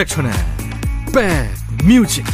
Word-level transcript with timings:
임백천의 0.00 0.32
백뮤직 1.12 2.24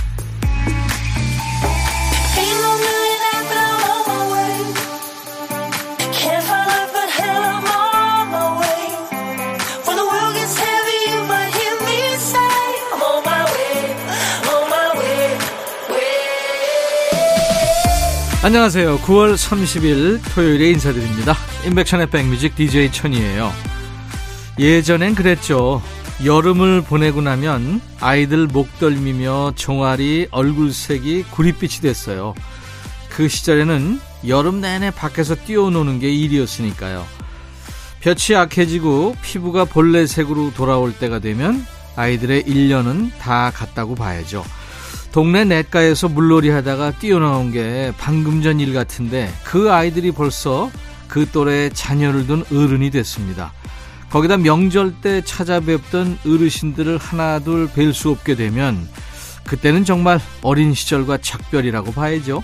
안녕하세요. 18.45 18.98
9월 19.01 19.34
30일 19.34 20.20
토요일에 20.33 20.70
인사드립니다. 20.70 21.34
임백천의 21.64 22.11
백뮤직 22.11 22.55
DJ 22.55 22.92
천이에요. 22.92 23.53
예전엔 24.59 25.17
그랬죠. 25.17 25.83
여름을 26.25 26.83
보내고 26.83 27.20
나면 27.20 27.80
아이들 28.01 28.47
목덜미며 28.47 29.52
종아리, 29.55 30.29
얼굴색이 30.30 31.25
구릿빛이 31.30 31.80
됐어요. 31.83 32.34
그 33.11 33.29
시절에는 33.29 34.01
여름 34.27 34.61
내내 34.61 34.91
밖에서 34.91 35.34
뛰어노는 35.34 36.01
게 36.01 36.11
일이었으니까요. 36.11 37.06
볕이 38.01 38.33
약해지고 38.33 39.16
피부가 39.23 39.65
본래색으로 39.65 40.52
돌아올 40.55 40.97
때가 40.97 41.19
되면 41.19 41.65
아이들의 41.97 42.45
1년은 42.45 43.11
다 43.19 43.50
갔다고 43.55 43.94
봐야죠. 43.94 44.44
동네 45.12 45.44
냇가에서 45.44 46.09
물놀이 46.09 46.50
하다가 46.50 46.92
뛰어나온 46.98 47.50
게 47.53 47.92
방금 47.98 48.42
전 48.42 48.61
일 48.61 48.75
같은데 48.75 49.33
그 49.44 49.72
아이들이 49.72 50.12
벌써 50.12 50.70
그 51.09 51.27
또래 51.31 51.70
자녀를 51.70 52.27
둔 52.27 52.44
어른이 52.53 52.91
됐습니다. 52.91 53.53
거기다 54.11 54.37
명절 54.37 55.01
때 55.01 55.21
찾아뵙던 55.23 56.19
어르신들을 56.25 56.99
하나둘 56.99 57.69
뵐 57.69 57.93
수 57.93 58.11
없게 58.11 58.35
되면 58.35 58.89
그때는 59.45 59.85
정말 59.85 60.21
어린 60.43 60.75
시절과 60.75 61.19
작별이라고 61.19 61.93
봐야죠. 61.93 62.43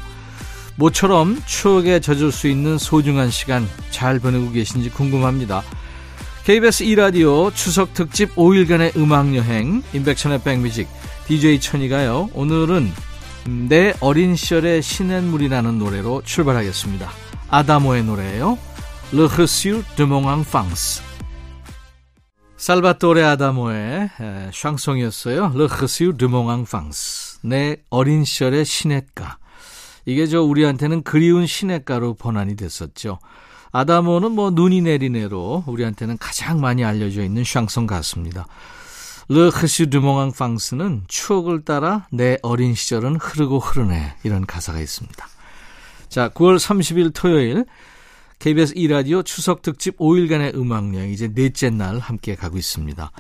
모처럼 0.77 1.41
추억에 1.47 2.01
젖을 2.01 2.33
수 2.33 2.49
있는 2.49 2.79
소중한 2.79 3.31
시간 3.31 3.69
잘 3.91 4.19
보내고 4.19 4.51
계신지 4.53 4.91
궁금합니다. 4.91 5.63
KBS 6.45 6.85
2라디오 6.85 7.55
추석 7.55 7.95
특집 7.95 8.35
5일간의 8.35 8.97
음악여행 8.97 9.83
인백천의 9.93 10.43
백뮤직 10.43 10.89
DJ 11.27 11.61
천이가요. 11.61 12.31
오늘은 12.35 12.91
내 13.69 13.95
어린 14.01 14.35
시절의 14.35 14.83
신앤물이라는 14.83 15.79
노래로 15.79 16.23
출발하겠습니다. 16.25 17.11
아다모의 17.49 18.05
노래예요. 18.05 18.59
Le 19.13 19.29
Reçu 19.29 19.85
de 19.97 20.07
mon 20.07 20.25
enfance. 20.25 21.12
살바토레 22.63 23.25
아다모의 23.25 24.11
샹송이었어요. 24.53 25.51
Le 25.57 25.65
Reçu 25.65 26.17
de 26.17 26.29
mon 26.29 26.61
enfance. 26.61 27.41
내 27.43 27.79
어린 27.91 28.25
시절의 28.25 28.65
시냇가. 28.65 29.39
이게 30.07 30.29
저 30.29 30.43
우리한테는 30.43 31.03
그리운 31.03 31.45
시냇가로 31.45 32.15
번안이 32.15 32.55
됐었죠. 32.55 33.19
아다모는 33.73 34.31
뭐 34.31 34.53
눈이 34.53 34.81
내리네로 34.83 35.65
우리한테는 35.67 36.19
가장 36.19 36.61
많이 36.61 36.85
알려져 36.85 37.25
있는 37.25 37.43
샹송 37.43 37.89
가수입니다. 37.89 38.47
르 39.29 39.49
흐슈 39.49 39.91
드몽앙 39.91 40.31
팡스는 40.31 41.03
추억을 41.09 41.65
따라 41.65 42.07
내 42.13 42.39
어린 42.43 42.77
시절은 42.77 43.17
흐르고 43.17 43.59
흐르네 43.59 44.19
이런 44.23 44.47
가사가 44.47 44.79
있습니다. 44.79 45.27
자, 46.09 46.29
9월 46.29 46.61
30일 46.61 47.13
토요일 47.13 47.65
KBS 48.43 48.75
2라디오 48.75 49.25
추석 49.25 49.63
특집 49.63 49.97
5일간의 49.99 50.57
음악여행 50.57 51.13
이제 51.13 51.29
넷째 51.33 51.71
날 51.71 52.01
함께 52.01 52.35
가고 52.35 52.59
있습니다. 52.59 53.13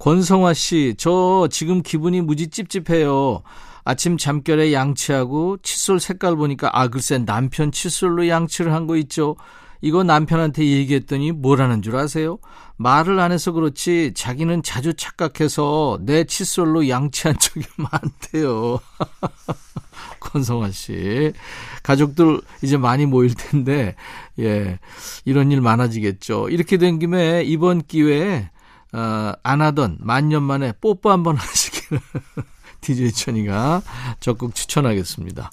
권성화 0.00 0.52
씨, 0.52 0.96
저 0.98 1.46
지금 1.48 1.80
기분이 1.80 2.20
무지 2.22 2.48
찝찝해요. 2.48 3.44
아침 3.84 4.16
잠결에 4.16 4.72
양치하고 4.72 5.58
칫솔 5.62 6.00
색깔 6.00 6.34
보니까 6.34 6.70
아 6.72 6.88
글쎄 6.88 7.18
남편 7.18 7.70
칫솔로 7.70 8.26
양치를 8.26 8.72
한 8.72 8.88
거 8.88 8.96
있죠. 8.96 9.36
이거 9.80 10.02
남편한테 10.02 10.66
얘기했더니 10.66 11.30
뭐라는 11.30 11.80
줄 11.80 11.94
아세요? 11.94 12.38
말을 12.76 13.20
안 13.20 13.30
해서 13.30 13.52
그렇지 13.52 14.10
자기는 14.16 14.64
자주 14.64 14.94
착각해서 14.94 16.00
내 16.02 16.24
칫솔로 16.24 16.88
양치한 16.88 17.38
적이 17.38 17.64
많대요. 17.78 18.80
권성아 20.34 20.72
씨. 20.72 21.32
가족들 21.84 22.40
이제 22.62 22.76
많이 22.76 23.06
모일 23.06 23.34
텐데, 23.34 23.94
예. 24.40 24.80
이런 25.24 25.52
일 25.52 25.60
많아지겠죠. 25.60 26.48
이렇게 26.50 26.76
된 26.76 26.98
김에 26.98 27.42
이번 27.44 27.82
기회에, 27.82 28.50
어, 28.92 29.32
안 29.42 29.62
하던 29.62 29.98
만년 30.00 30.42
만에 30.42 30.72
뽀뽀 30.80 31.10
한번 31.10 31.36
하시기를 31.38 32.00
DJ 32.80 33.12
천이가 33.12 33.82
적극 34.20 34.54
추천하겠습니다. 34.54 35.50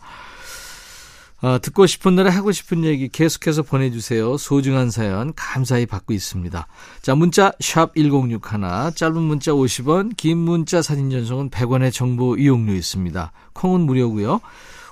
어, 1.42 1.60
듣고 1.60 1.88
싶은 1.88 2.16
노래 2.16 2.30
하고 2.30 2.52
싶은 2.52 2.84
얘기 2.84 3.10
계속해서 3.10 3.64
보내주세요. 3.64 4.38
소중한 4.38 4.92
사연 4.92 5.34
감사히 5.36 5.88
받고 5.88 6.14
있습니다. 6.14 6.68
자 7.02 7.16
문자 7.16 7.52
샵 7.60 7.96
1061, 7.96 8.94
짧은 8.96 9.22
문자 9.22 9.52
50원, 9.52 10.16
긴 10.16 10.38
문자 10.38 10.84
사진 10.84 11.10
전송은 11.10 11.50
100원의 11.50 11.92
정보 11.92 12.36
이용료 12.36 12.74
있습니다. 12.74 13.32
콩은 13.54 13.82
무료고요. 13.82 14.40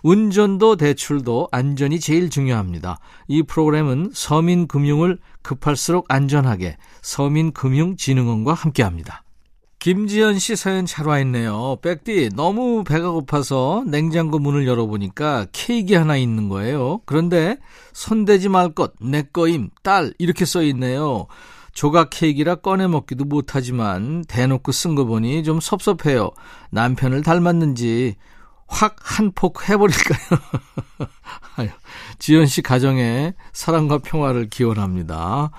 운전도 0.02 0.78
대출도 0.78 1.50
안전이 1.52 2.00
제일 2.00 2.30
중요합니다. 2.30 3.00
이 3.28 3.44
프로그램은 3.44 4.12
서민금융을 4.14 5.20
급할수록 5.44 6.06
안전하게 6.08 6.78
서민금융진흥원과 7.02 8.54
함께합니다. 8.54 9.24
김지연 9.80 10.40
씨 10.40 10.56
사연 10.58 10.86
잘 10.86 11.08
와 11.08 11.20
있네요. 11.20 11.78
백디, 11.82 12.32
너무 12.36 12.84
배가 12.84 13.12
고파서 13.12 13.84
냉장고 13.88 14.38
문을 14.38 14.68
열어보니까 14.68 15.48
케이크 15.54 15.96
하나 15.96 16.18
있는 16.18 16.50
거예요. 16.50 17.00
그런데 17.06 17.58
손대지 17.94 18.50
말 18.50 18.74
것, 18.74 18.94
내 19.00 19.22
거임, 19.24 19.70
딸, 19.82 20.14
이렇게 20.18 20.44
써 20.46 20.62
있네요. 20.64 21.28
조각 21.74 22.10
케이크라 22.10 22.56
꺼내 22.56 22.88
먹기도 22.88 23.24
못하지만 23.24 24.26
대놓고 24.28 24.72
쓴 24.74 24.96
거 24.96 25.06
보니 25.06 25.44
좀 25.44 25.62
섭섭해요. 25.62 26.32
남편을 26.72 27.24
닮았는지 27.24 28.16
확 28.68 28.98
한 29.02 29.32
폭 29.34 29.70
해버릴까요? 29.70 30.20
지연 32.20 32.46
씨 32.46 32.62
가정에 32.62 33.34
사랑과 33.54 34.00
평화를 34.00 34.50
기원합니다. 34.50 35.52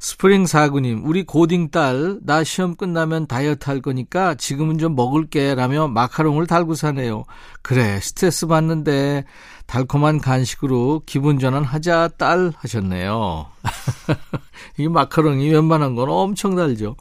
스프링 0.00 0.46
사구님, 0.46 1.02
우리 1.04 1.24
고딩 1.24 1.70
딸, 1.70 2.18
나 2.22 2.44
시험 2.44 2.76
끝나면 2.76 3.26
다이어트 3.26 3.68
할 3.68 3.80
거니까 3.80 4.34
지금은 4.34 4.78
좀 4.78 4.94
먹을게 4.94 5.54
라며 5.54 5.88
마카롱을 5.88 6.46
달고 6.46 6.74
사네요. 6.74 7.24
그래, 7.62 7.98
스트레스 8.00 8.46
받는데 8.46 9.24
달콤한 9.66 10.20
간식으로 10.20 11.02
기분 11.04 11.38
전환 11.38 11.64
하자, 11.64 12.08
딸 12.16 12.52
하셨네요. 12.56 13.46
이 14.78 14.88
마카롱이 14.88 15.50
웬만한 15.50 15.94
건 15.94 16.08
엄청 16.10 16.54
달죠. 16.54 16.96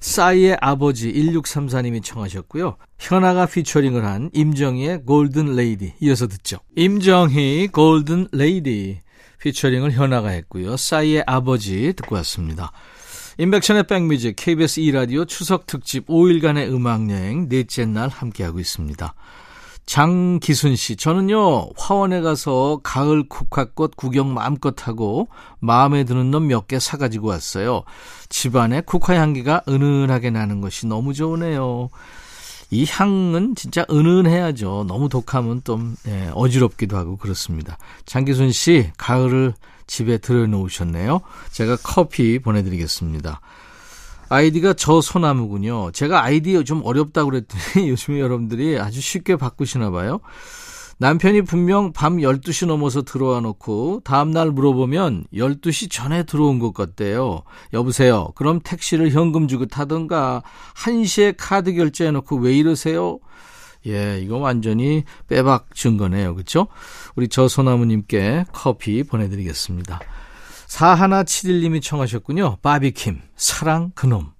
싸이의 0.00 0.56
아버지 0.60 1.12
1634님이 1.12 2.02
청하셨고요. 2.02 2.76
현아가 2.98 3.46
피처링을 3.46 4.04
한 4.04 4.30
임정희의 4.32 5.02
Golden 5.04 5.56
Lady 5.56 5.94
이어서 6.00 6.28
듣죠. 6.28 6.58
임정희 6.76 7.68
Golden 7.72 8.28
Lady 8.32 9.00
피처링을 9.38 9.92
현아가 9.92 10.28
했고요. 10.30 10.76
싸이의 10.76 11.24
아버지 11.26 11.92
듣고 11.94 12.14
왔습니다. 12.16 12.72
임백천의 13.38 13.84
백뮤직 13.86 14.34
KBS 14.36 14.80
2라디오 14.80 15.28
추석 15.28 15.66
특집 15.66 16.06
5일간의 16.06 16.72
음악여행 16.72 17.48
넷째 17.48 17.84
날 17.84 18.08
함께하고 18.08 18.58
있습니다. 18.58 19.14
장기순 19.84 20.74
씨, 20.74 20.96
저는요, 20.96 21.68
화원에 21.76 22.20
가서 22.20 22.80
가을 22.82 23.28
국화꽃 23.28 23.94
구경 23.96 24.34
마음껏 24.34 24.74
하고 24.88 25.28
마음에 25.60 26.02
드는 26.02 26.32
놈 26.32 26.48
몇 26.48 26.66
개 26.66 26.80
사가지고 26.80 27.28
왔어요. 27.28 27.84
집안에 28.28 28.80
국화 28.80 29.14
향기가 29.14 29.62
은은하게 29.68 30.30
나는 30.30 30.60
것이 30.60 30.88
너무 30.88 31.14
좋으네요. 31.14 31.88
이 32.70 32.84
향은 32.88 33.54
진짜 33.54 33.84
은은해야죠. 33.90 34.86
너무 34.88 35.08
독하면 35.08 35.62
좀 35.64 35.96
예, 36.08 36.30
어지럽기도 36.34 36.96
하고 36.96 37.16
그렇습니다. 37.16 37.78
장기순 38.06 38.52
씨 38.52 38.90
가을을 38.96 39.54
집에 39.86 40.18
들여놓으셨네요. 40.18 41.20
제가 41.52 41.76
커피 41.82 42.38
보내드리겠습니다. 42.38 43.40
아이디가 44.28 44.74
저 44.74 45.00
소나무군요. 45.00 45.92
제가 45.92 46.24
아이디 46.24 46.64
좀 46.64 46.82
어렵다고 46.84 47.30
그랬더니 47.30 47.88
요즘에 47.90 48.20
여러분들이 48.20 48.78
아주 48.78 49.00
쉽게 49.00 49.36
바꾸시나 49.36 49.90
봐요. 49.90 50.20
남편이 50.98 51.42
분명 51.42 51.92
밤 51.92 52.16
12시 52.16 52.66
넘어서 52.66 53.02
들어와 53.02 53.40
놓고 53.40 54.00
다음날 54.04 54.50
물어보면 54.50 55.26
12시 55.34 55.90
전에 55.90 56.22
들어온 56.22 56.58
것 56.58 56.72
같대요. 56.72 57.42
여보세요. 57.74 58.32
그럼 58.34 58.60
택시를 58.64 59.10
현금 59.10 59.46
주고 59.46 59.66
타던가 59.66 60.42
1시에 60.74 61.34
카드 61.36 61.74
결제해 61.74 62.10
놓고 62.12 62.36
왜 62.36 62.56
이러세요? 62.56 63.18
예, 63.86 64.18
이거 64.20 64.38
완전히 64.38 65.04
빼박 65.28 65.74
증거네요. 65.74 66.34
그렇죠? 66.34 66.66
우리 67.14 67.28
저소나무 67.28 67.84
님께 67.84 68.46
커피 68.52 69.02
보내 69.02 69.28
드리겠습니다. 69.28 70.00
4171님이 70.66 71.82
청하셨군요. 71.82 72.56
바비킴, 72.62 73.20
사랑 73.36 73.92
그놈. 73.94 74.32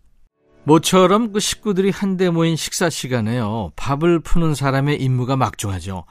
모처럼 0.64 1.32
그 1.32 1.38
식구들이 1.38 1.90
한데 1.90 2.28
모인 2.28 2.56
식사 2.56 2.90
시간에요. 2.90 3.70
밥을 3.76 4.18
푸는 4.20 4.56
사람의 4.56 5.00
임무가 5.00 5.36
막중하죠. 5.36 6.04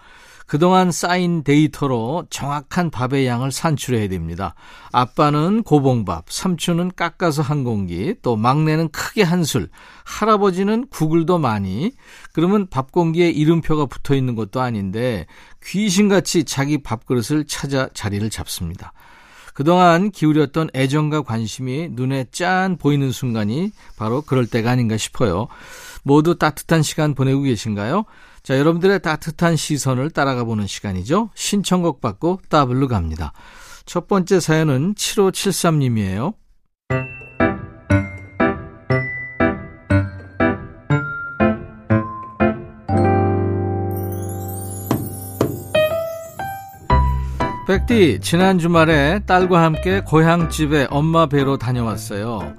그동안 0.46 0.92
쌓인 0.92 1.44
데이터로 1.44 2.28
정확한 2.30 2.92
밥의 2.92 3.26
양을 3.26 3.52
산출해야 3.52 4.08
됩니다. 4.10 4.54
아빠는 4.92 5.64
고봉밥, 5.64 6.26
삼촌은 6.30 6.92
깎아서 6.96 7.42
한 7.42 7.64
공기, 7.64 8.14
또 8.22 8.36
막내는 8.36 8.90
크게 8.90 9.24
한 9.24 9.44
술, 9.44 9.70
할아버지는 10.04 10.88
더 11.26 11.40
많이. 11.40 11.94
그러면 12.34 12.68
밥 12.68 12.92
공기에 12.92 13.30
이름표가 13.30 13.88
붙어 13.88 14.16
있는 14.16 14.36
것도 14.36 14.62
아닌데 14.62 15.26
귀신같이 15.64 16.44
자기 16.44 16.78
밥그릇을 16.78 17.46
찾아 17.48 17.90
자리를 17.94 18.30
잡습니다. 18.30 18.94
그동안 19.56 20.12
기울였던 20.12 20.72
애정과 20.76 21.22
관심이 21.22 21.88
눈에 21.92 22.26
짠 22.30 22.78
보이는 22.78 23.12
순간이 23.12 23.72
바로 23.96 24.22
그럴 24.22 24.46
때가 24.46 24.70
아닌가 24.70 24.98
싶어요. 24.98 25.48
모두 26.04 26.38
따뜻한 26.38 26.84
시간 26.84 27.16
보내고 27.16 27.44
계신가요? 27.44 28.04
자, 28.46 28.60
여러분들의 28.60 29.02
따뜻한 29.02 29.56
시선을 29.56 30.12
따라가 30.12 30.44
보는 30.44 30.68
시간이죠. 30.68 31.32
신청곡 31.34 32.00
받고 32.00 32.42
따블로 32.48 32.88
갑니다. 32.88 33.34
첫 33.88 34.08
번째 34.08 34.40
사연은 34.40 34.94
7573님이에요. 34.94 36.36
백디, 47.68 48.20
지난 48.22 48.60
주말에 48.60 49.22
딸과 49.26 49.64
함께 49.64 50.00
고향집에 50.02 50.88
엄마 50.92 51.26
뵈러 51.26 51.58
다녀왔어요. 51.58 52.54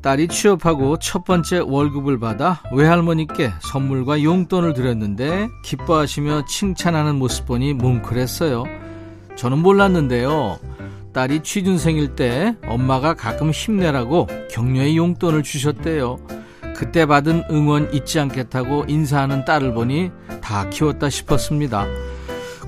딸이 0.00 0.28
취업하고 0.28 0.96
첫 1.00 1.24
번째 1.24 1.58
월급을 1.58 2.20
받아 2.20 2.62
외할머니께 2.72 3.50
선물과 3.58 4.22
용돈을 4.22 4.72
드렸는데 4.74 5.48
기뻐하시며 5.64 6.44
칭찬하는 6.44 7.16
모습 7.16 7.46
보니 7.46 7.74
뭉클했어요. 7.74 8.64
저는 9.34 9.58
몰랐는데요. 9.58 10.60
딸이 11.12 11.42
취준생일 11.42 12.14
때 12.14 12.54
엄마가 12.66 13.14
가끔 13.14 13.50
힘내라고 13.50 14.28
격려의 14.50 14.96
용돈을 14.96 15.42
주셨대요. 15.42 16.18
그때 16.76 17.06
받은 17.06 17.44
응원 17.50 17.92
잊지 17.92 18.20
않겠다고 18.20 18.84
인사하는 18.86 19.44
딸을 19.44 19.74
보니 19.74 20.12
다 20.40 20.68
키웠다 20.70 21.10
싶었습니다. 21.10 21.86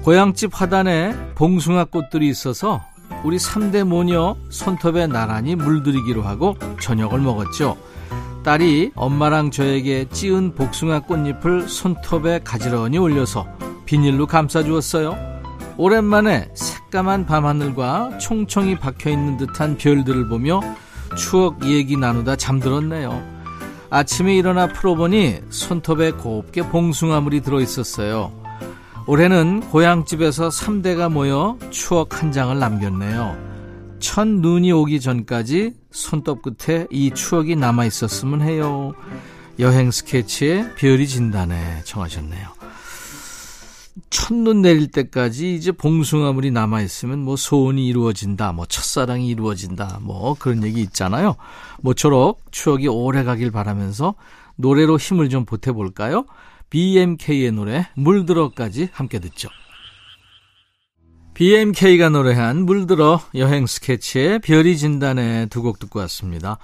고향집 0.07 0.53
화단에 0.55 1.17
봉숭아 1.35 1.87
꽃들이 1.87 2.29
있어서 2.29 2.81
우리 3.25 3.39
3대 3.39 3.83
모녀 3.83 4.37
손톱에 4.51 5.09
나란히 5.09 5.57
물들이기로 5.57 6.23
하고 6.23 6.57
저녁을 6.81 7.19
먹었죠. 7.19 7.77
딸이 8.45 8.93
엄마랑 8.95 9.51
저에게 9.51 10.09
찌은 10.09 10.55
복숭아 10.55 11.01
꽃잎을 11.01 11.69
손톱에 11.69 12.39
가지런히 12.45 12.99
올려서 12.99 13.49
비닐로 13.85 14.29
감싸주었어요. 14.29 15.19
오랜만에 15.77 16.51
새까만 16.55 17.27
밤하늘과 17.27 18.19
총총이 18.19 18.79
박혀있는 18.79 19.39
듯한 19.39 19.77
별들을 19.77 20.29
보며 20.29 20.61
추억 21.17 21.65
얘기 21.65 21.97
나누다 21.97 22.37
잠들었네요. 22.37 23.25
아침에 23.91 24.37
일어나 24.37 24.69
풀어보니 24.69 25.41
손톱에 25.51 26.13
곱게 26.13 26.63
봉숭아물이 26.63 27.41
들어있었어요. 27.41 28.46
올해는 29.09 29.61
고향집에서 29.61 30.49
3대가 30.49 31.11
모여 31.11 31.57
추억 31.71 32.21
한 32.21 32.33
장을 32.33 32.59
남겼네요. 32.59 33.37
첫 34.01 34.27
눈이 34.27 34.73
오기 34.73 35.01
전까지 35.01 35.75
손톱 35.93 36.43
끝에 36.43 36.89
이 36.91 37.13
추억이 37.13 37.55
남아 37.55 37.85
있었으면 37.85 38.43
해요. 38.43 38.95
여행 39.61 39.93
스케치에 39.93 40.75
별이 40.75 41.07
진다네 41.07 41.83
청하셨네요. 41.85 42.49
첫눈 44.11 44.63
내릴 44.63 44.91
때까지 44.91 45.55
이제 45.55 45.71
봉숭아물이 45.71 46.51
남아 46.51 46.83
있으면 46.83 47.21
뭐 47.21 47.37
소원이 47.37 47.87
이루어진다, 47.87 48.53
뭐 48.53 48.67
첫사랑이 48.67 49.29
이루어진다, 49.29 50.01
뭐 50.03 50.35
그런 50.39 50.65
얘기 50.65 50.83
있잖아요. 50.83 51.37
모쪼록 51.81 52.43
추억이 52.51 52.89
오래 52.89 53.23
가길 53.23 53.53
바라면서 53.53 54.15
노래로 54.57 54.99
힘을 54.99 55.29
좀 55.29 55.45
보태볼까요? 55.45 56.27
BMK의 56.71 57.53
노래 57.53 57.89
물들어까지 57.95 58.89
함께 58.93 59.19
듣죠. 59.19 59.49
BMK가 61.35 62.09
노래한 62.09 62.65
물들어 62.65 63.21
여행 63.35 63.67
스케치의 63.67 64.39
별이 64.39 64.79
진단에 64.79 65.47
두곡 65.47 65.79
듣고 65.79 65.99
왔습니다. 66.01 66.59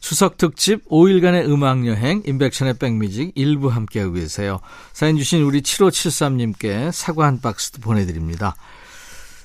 추석 0.00 0.38
특집 0.38 0.88
5일간의 0.88 1.50
음악 1.50 1.86
여행 1.86 2.22
인백션의 2.24 2.78
백뮤직 2.78 3.32
일부 3.34 3.68
함께하고 3.68 4.14
계세요. 4.14 4.60
사연 4.94 5.18
주신 5.18 5.42
우리 5.42 5.60
7573님께 5.60 6.90
사과 6.92 7.26
한 7.26 7.42
박스도 7.42 7.82
보내드립니다. 7.82 8.56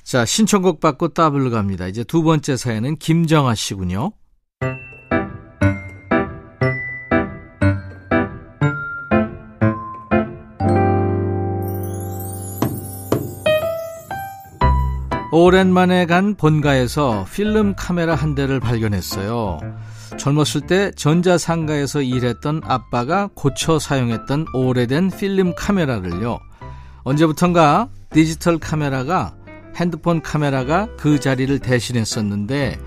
자 0.02 0.24
신청곡 0.24 0.80
받고 0.80 1.08
따블로 1.08 1.50
갑니다. 1.50 1.86
이제 1.86 2.02
두 2.02 2.22
번째 2.22 2.56
사연은 2.56 2.96
김정아 2.96 3.54
씨군요. 3.54 4.12
오랜만에 15.38 16.06
간 16.06 16.34
본가에서 16.34 17.26
필름 17.30 17.74
카메라 17.76 18.14
한 18.14 18.34
대를 18.34 18.58
발견했어요. 18.58 19.60
젊었을 20.16 20.62
때 20.66 20.90
전자상가에서 20.92 22.00
일했던 22.00 22.62
아빠가 22.64 23.28
고쳐 23.34 23.78
사용했던 23.78 24.46
오래된 24.54 25.10
필름 25.10 25.54
카메라를요. 25.54 26.38
언제부턴가 27.04 27.90
디지털 28.08 28.56
카메라가 28.56 29.34
핸드폰 29.76 30.22
카메라가 30.22 30.88
그 30.96 31.20
자리를 31.20 31.58
대신했었는데 31.58 32.80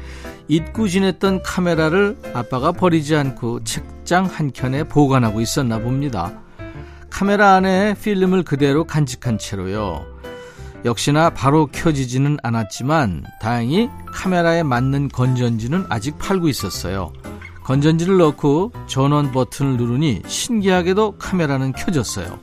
잊고 0.47 0.87
지냈던 0.87 1.43
카메라를 1.43 2.17
아빠가 2.33 2.71
버리지 2.71 3.15
않고 3.15 3.63
책장 3.63 4.25
한켠에 4.25 4.85
보관하고 4.85 5.39
있었나 5.39 5.77
봅니다. 5.77 6.41
카메라 7.11 7.53
안에 7.53 7.93
필름을 8.01 8.41
그대로 8.41 8.85
간직한 8.85 9.37
채로요. 9.37 10.18
역시나 10.85 11.29
바로 11.31 11.67
켜지지는 11.67 12.37
않았지만 12.41 13.25
다행히 13.41 13.89
카메라에 14.07 14.63
맞는 14.63 15.09
건전지는 15.09 15.85
아직 15.89 16.17
팔고 16.17 16.47
있었어요. 16.47 17.11
건전지를 17.63 18.17
넣고 18.17 18.71
전원 18.87 19.31
버튼을 19.31 19.77
누르니 19.77 20.21
신기하게도 20.25 21.17
카메라는 21.17 21.73
켜졌어요. 21.73 22.39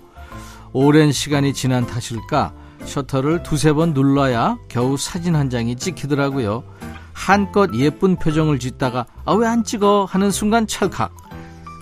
오랜 0.72 1.10
시간이 1.12 1.54
지난 1.54 1.86
탓일까 1.86 2.52
셔터를 2.84 3.42
두세 3.42 3.72
번 3.72 3.94
눌러야 3.94 4.58
겨우 4.68 4.96
사진 4.96 5.34
한 5.34 5.50
장이 5.50 5.76
찍히더라고요. 5.76 6.62
한껏 7.12 7.74
예쁜 7.74 8.16
표정을 8.16 8.58
짓다가 8.58 9.06
아 9.24 9.34
왜 9.34 9.46
안 9.46 9.64
찍어 9.64 10.04
하는 10.08 10.30
순간 10.30 10.66
찰칵. 10.66 11.10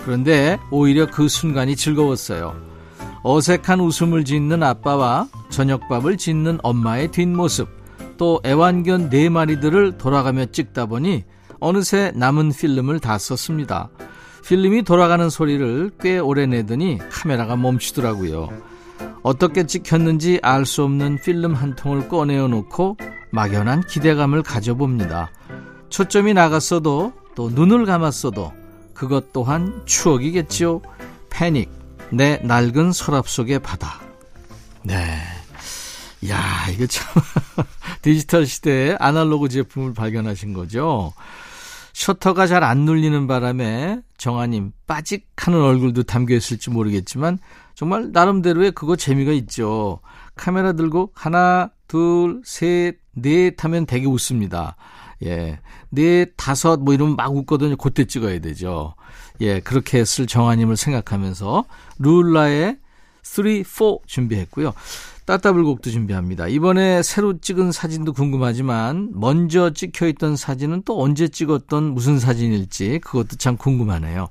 그런데 0.05 0.59
오히려 0.71 1.07
그 1.07 1.29
순간이 1.29 1.77
즐거웠어요. 1.77 2.55
어색한 3.25 3.81
웃음을 3.81 4.25
짓는 4.25 4.63
아빠와 4.63 5.29
저녁밥을 5.49 6.19
짓는 6.19 6.59
엄마의 6.63 7.11
뒷모습, 7.11 7.69
또 8.19 8.41
애완견 8.45 9.09
네 9.09 9.29
마리들을 9.31 9.97
돌아가며 9.99 10.47
찍다 10.47 10.87
보니 10.87 11.25
어느새 11.59 12.13
남은 12.15 12.53
필름을 12.53 13.01
다 13.01 13.17
썼습니다. 13.17 13.89
필름이 14.47 14.83
돌아가는 14.83 15.31
소리를 15.31 15.93
꽤 16.01 16.19
오래 16.19 16.45
내더니 16.45 16.99
카메라가 17.11 17.57
멈추더라고요. 17.57 18.51
어떻게 19.23 19.67
찍혔는지 19.67 20.39
알 20.43 20.67
수 20.67 20.85
없는 20.85 21.19
필름 21.25 21.55
한 21.55 21.75
통을 21.75 22.09
꺼내어 22.09 22.47
놓고 22.49 22.99
막연한 23.31 23.87
기대감을 23.87 24.43
가져봅니다. 24.43 25.31
초점이 25.89 26.35
나갔어도 26.35 27.15
또 27.35 27.49
눈을 27.49 27.87
감았어도 27.87 28.53
그것 28.93 29.33
또한 29.33 29.81
추억이겠지요. 29.87 30.83
패닉, 31.31 31.71
내 32.17 32.39
낡은 32.43 32.93
서랍 32.93 33.29
속의 33.29 33.59
바다. 33.61 34.01
네. 34.83 35.21
야, 36.29 36.67
이거 36.73 36.87
참 36.87 37.07
디지털 38.03 38.47
시대에 38.47 38.97
아날로그 38.99 39.49
제품을 39.49 39.95
발견하신 39.95 40.53
거죠. 40.53 41.13
셔터가 41.93 42.47
잘 42.47 42.65
안 42.65 42.81
눌리는 42.81 43.27
바람에 43.27 44.01
정아님 44.17 44.73
빠직하는 44.87 45.61
얼굴도 45.61 46.05
담겨 46.05 46.35
있을지 46.35 46.71
모르겠지만 46.71 47.39
정말 47.75 48.11
나름대로의 48.13 48.73
그거 48.73 48.97
재미가 48.97 49.33
있죠. 49.33 50.01
카메라 50.35 50.73
들고 50.73 51.13
하나, 51.15 51.71
둘, 51.87 52.43
셋, 52.45 52.97
넷 53.15 53.63
하면 53.65 53.87
되게 53.87 54.07
웃습니다. 54.07 54.77
예. 55.25 55.59
넷, 55.91 56.33
다섯 56.37 56.81
뭐 56.81 56.95
이러면 56.95 57.17
막 57.17 57.35
웃거든요. 57.35 57.77
그때 57.77 58.05
찍어야 58.05 58.41
되죠. 58.41 58.95
예, 59.41 59.61
그렇게 59.61 59.99
했을 59.99 60.27
정아님을 60.27 60.77
생각하면서 60.77 61.65
룰라의 61.99 62.79
3, 63.23 63.63
4 63.65 63.99
준비했고요. 64.07 64.75
따따블곡도 65.25 65.91
준비합니다. 65.91 66.49
이번에 66.49 67.03
새로 67.03 67.39
찍은 67.41 67.73
사진도 67.73 68.13
궁금하지만 68.13 69.11
먼저 69.15 69.71
찍혀 69.71 70.07
있던 70.09 70.37
사진은 70.37 70.83
또 70.85 71.01
언제 71.03 71.29
찍었던 71.29 71.83
무슨 71.95 72.19
사진일지 72.19 73.01
그것도 73.03 73.37
참 73.37 73.57
궁금하네요. 73.57 74.29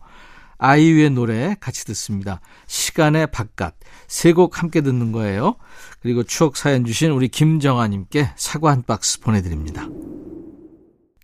아이유의 0.59 1.09
노래 1.09 1.55
같이 1.59 1.83
듣습니다. 1.85 2.39
시간의 2.67 3.27
바깥. 3.31 3.75
세 4.07 4.33
곡 4.33 4.61
함께 4.61 4.81
듣는 4.81 5.11
거예요. 5.11 5.55
그리고 6.01 6.23
추억 6.23 6.55
사연 6.55 6.85
주신 6.85 7.09
우리 7.11 7.27
김정아님께 7.27 8.29
사과 8.35 8.71
한 8.71 8.83
박스 8.83 9.19
보내드립니다. 9.19 9.87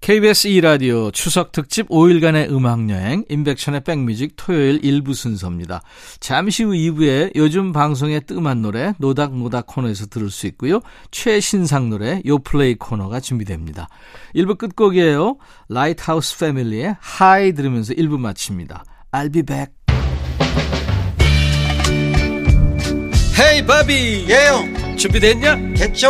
KBS 0.09 0.49
2라디오 0.49 1.13
추석 1.13 1.51
특집 1.51 1.87
5일간의 1.87 2.49
음악여행 2.49 3.25
임백천의 3.29 3.81
백뮤직 3.81 4.33
토요일 4.35 4.81
1부 4.81 5.13
순서입니다. 5.13 5.83
잠시 6.19 6.63
후 6.63 6.71
2부에 6.71 7.35
요즘 7.35 7.71
방송에 7.71 8.19
뜸한 8.21 8.63
노래 8.63 8.93
노닥노닥 8.97 9.67
코너에서 9.67 10.07
들을 10.07 10.31
수 10.31 10.47
있고요. 10.47 10.79
최신상 11.11 11.91
노래 11.91 12.23
요플레이 12.25 12.79
코너가 12.79 13.19
준비됩니다. 13.19 13.87
1부 14.33 14.57
끝곡이에요. 14.57 15.37
라이트하우스 15.69 16.39
패밀리의 16.39 16.95
High 16.99 17.53
들으면서 17.53 17.93
1부 17.93 18.19
마칩니다. 18.19 18.83
I'll 19.11 19.31
be 19.31 19.43
back. 19.43 19.71
헤이 23.39 23.63
바비 23.63 24.25
예영 24.27 24.97
준비됐냐? 24.97 25.55
됐죠 25.75 26.09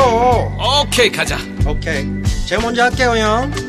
오케이 0.58 1.12
가자 1.12 1.38
오케이 1.68 2.08
제가 2.48 2.62
먼저 2.62 2.84
할게요 2.84 3.10
형 3.18 3.69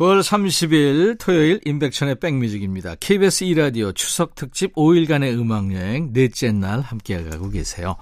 9월 0.00 0.22
30일 0.22 1.18
토요일 1.18 1.60
임백천의 1.62 2.20
백뮤직입니다. 2.20 2.94
KBS 3.00 3.44
2라디오 3.44 3.94
추석 3.94 4.34
특집 4.34 4.74
5일간의 4.74 5.38
음악여행 5.38 6.14
넷째 6.14 6.52
날 6.52 6.80
함께하고 6.80 7.50
계세요. 7.50 7.96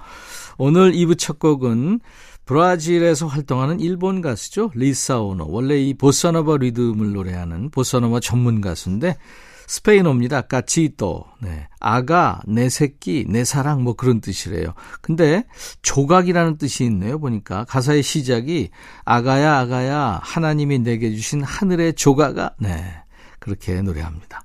오늘 0.58 0.92
2부 0.92 1.18
첫 1.18 1.40
곡은 1.40 1.98
브라질에서 2.44 3.26
활동하는 3.26 3.80
일본 3.80 4.20
가수죠. 4.20 4.70
리사 4.76 5.18
오노. 5.18 5.48
원래 5.50 5.76
이 5.76 5.92
보사노바 5.92 6.58
리듬을 6.58 7.14
노래하는 7.14 7.70
보사노바 7.70 8.20
전문 8.20 8.60
가수인데 8.60 9.16
스페인어입니다. 9.68 10.42
까치또. 10.42 11.26
네. 11.40 11.68
아가, 11.78 12.40
내 12.46 12.68
새끼, 12.68 13.24
내 13.28 13.44
사랑 13.44 13.84
뭐 13.84 13.94
그런 13.94 14.20
뜻이래요. 14.20 14.72
근데 15.00 15.44
조각이라는 15.82 16.56
뜻이 16.56 16.84
있네요. 16.84 17.18
보니까 17.20 17.64
가사의 17.64 18.02
시작이 18.02 18.70
아가야 19.04 19.58
아가야 19.58 20.20
하나님이 20.22 20.80
내게 20.80 21.14
주신 21.14 21.42
하늘의 21.42 21.94
조각아. 21.94 22.52
네. 22.58 22.82
그렇게 23.38 23.80
노래합니다. 23.82 24.42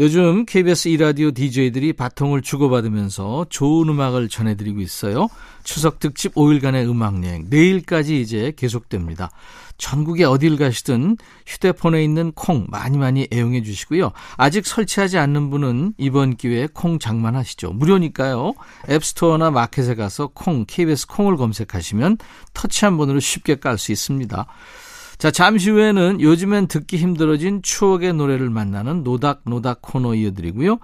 요즘 0.00 0.46
KBS 0.46 0.88
이라디오 0.88 1.32
DJ들이 1.32 1.92
바통을 1.92 2.40
주고받으면서 2.40 3.46
좋은 3.50 3.88
음악을 3.88 4.28
전해드리고 4.28 4.80
있어요. 4.80 5.26
추석 5.64 5.98
특집 5.98 6.34
5일간의 6.34 6.88
음악여행 6.88 7.46
내일까지 7.50 8.20
이제 8.20 8.52
계속됩니다. 8.56 9.30
전국에 9.76 10.22
어딜 10.24 10.56
가시든 10.56 11.16
휴대폰에 11.46 12.02
있는 12.04 12.30
콩 12.32 12.66
많이 12.68 12.96
많이 12.96 13.26
애용해 13.32 13.64
주시고요. 13.64 14.12
아직 14.36 14.66
설치하지 14.66 15.18
않는 15.18 15.50
분은 15.50 15.94
이번 15.98 16.36
기회에 16.36 16.68
콩 16.72 17.00
장만하시죠. 17.00 17.72
무료니까요. 17.72 18.54
앱스토어나 18.88 19.50
마켓에 19.50 19.96
가서 19.96 20.28
콩, 20.28 20.64
KBS 20.64 21.08
콩을 21.08 21.36
검색하시면 21.36 22.18
터치 22.54 22.84
한 22.84 22.96
번으로 22.96 23.18
쉽게 23.18 23.56
깔 23.56 23.78
수 23.78 23.90
있습니다. 23.90 24.46
자, 25.18 25.32
잠시 25.32 25.70
후에는 25.70 26.20
요즘엔 26.20 26.68
듣기 26.68 26.96
힘들어진 26.96 27.60
추억의 27.60 28.12
노래를 28.14 28.50
만나는 28.50 29.02
노닥노닥 29.02 29.82
코너 29.82 30.14
이어드리고요. 30.14 30.78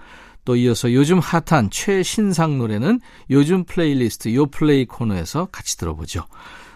또 0.44 0.56
이어서 0.56 0.92
요즘 0.92 1.20
핫한 1.20 1.70
최신상 1.70 2.58
노래는 2.58 3.00
요즘 3.30 3.62
플레이리스트 3.64 4.34
요플레이 4.34 4.86
코너에서 4.86 5.46
같이 5.52 5.78
들어보죠. 5.78 6.24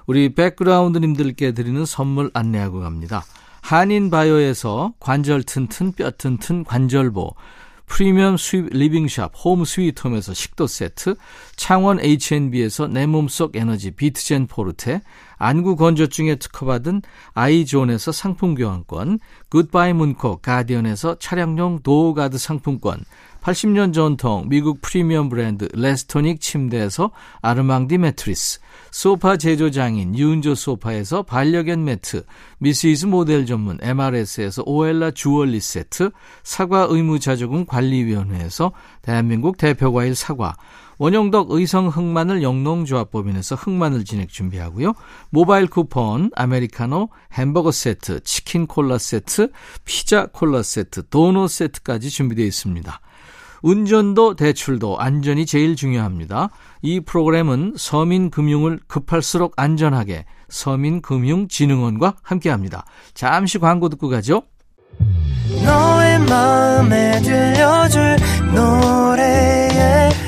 우리 0.06 0.32
백그라운드님들께 0.34 1.52
드리는 1.52 1.84
선물 1.84 2.30
안내하고 2.32 2.80
갑니다. 2.80 3.24
한인바이오에서 3.62 4.94
관절 5.00 5.42
튼튼 5.42 5.92
뼈 5.92 6.12
튼튼 6.12 6.62
관절보 6.62 7.34
프리미엄 7.88 8.36
수입 8.36 8.68
리빙샵 8.70 9.32
홈 9.44 9.64
스위트홈에서 9.64 10.32
식도 10.34 10.66
세트, 10.66 11.16
창원 11.56 11.98
H&B에서 12.00 12.86
내 12.86 13.06
몸속 13.06 13.56
에너지 13.56 13.90
비트젠 13.90 14.46
포르테, 14.46 15.00
안구 15.38 15.76
건조증에 15.76 16.36
특허받은 16.36 17.02
아이존에서 17.34 18.12
상품 18.12 18.54
교환권, 18.54 19.20
굿바이 19.48 19.92
문코 19.92 20.38
가디언에서 20.38 21.18
차량용 21.18 21.80
도어가드 21.82 22.38
상품권, 22.38 23.04
80년 23.42 23.94
전통 23.94 24.48
미국 24.48 24.80
프리미엄 24.80 25.28
브랜드 25.28 25.68
레스토닉 25.72 26.40
침대에서 26.40 27.12
아르망디 27.40 27.98
매트리스, 27.98 28.60
소파 28.90 29.36
제조장인 29.36 30.16
유은조 30.16 30.54
소파에서 30.54 31.22
반려견 31.22 31.84
매트, 31.84 32.24
미시즈 32.58 33.06
모델 33.06 33.46
전문 33.46 33.78
MRS에서 33.80 34.62
오엘라 34.66 35.12
주얼리 35.12 35.60
세트, 35.60 36.10
사과 36.42 36.86
의무자조금 36.90 37.66
관리위원회에서 37.66 38.72
대한민국 39.02 39.56
대표과일 39.56 40.14
사과, 40.14 40.54
원영덕 40.98 41.50
의성 41.50 41.88
흑마늘 41.88 42.42
영농조합법인에서 42.42 43.54
흑마늘 43.54 44.04
진액 44.04 44.28
준비하고요. 44.28 44.92
모바일 45.30 45.68
쿠폰, 45.68 46.30
아메리카노, 46.34 47.08
햄버거 47.32 47.70
세트, 47.70 48.20
치킨 48.24 48.66
콜라 48.66 48.98
세트, 48.98 49.50
피자 49.84 50.26
콜라 50.26 50.62
세트, 50.62 51.08
도넛 51.08 51.50
세트까지 51.50 52.10
준비되어 52.10 52.44
있습니다. 52.44 53.00
운전도 53.62 54.36
대출도 54.36 54.98
안전이 54.98 55.46
제일 55.46 55.74
중요합니다. 55.74 56.50
이 56.82 57.00
프로그램은 57.00 57.74
서민금융을 57.76 58.80
급할수록 58.86 59.54
안전하게 59.56 60.26
서민금융진흥원과 60.48 62.16
함께합니다. 62.22 62.84
잠시 63.14 63.58
광고 63.58 63.88
듣고 63.88 64.08
가죠. 64.08 64.42
너의 65.64 66.20
마음에 66.20 67.20
들려줄 67.20 68.16
노래에 68.54 70.27